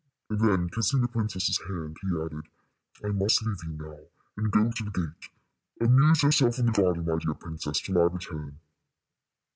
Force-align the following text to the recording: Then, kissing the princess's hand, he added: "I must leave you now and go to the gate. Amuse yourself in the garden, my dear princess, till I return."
Then, 0.31 0.67
kissing 0.69 1.01
the 1.01 1.07
princess's 1.07 1.59
hand, 1.67 1.95
he 2.01 2.07
added: 2.19 2.47
"I 3.05 3.09
must 3.09 3.43
leave 3.45 3.63
you 3.63 3.77
now 3.79 3.99
and 4.35 4.49
go 4.51 4.71
to 4.71 4.83
the 4.85 4.89
gate. 4.89 5.29
Amuse 5.79 6.23
yourself 6.23 6.57
in 6.57 6.65
the 6.65 6.71
garden, 6.71 7.05
my 7.05 7.19
dear 7.19 7.35
princess, 7.35 7.79
till 7.81 7.99
I 7.99 8.05
return." 8.05 8.57